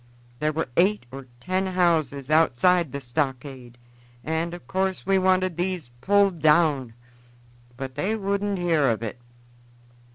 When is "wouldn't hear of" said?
8.15-9.03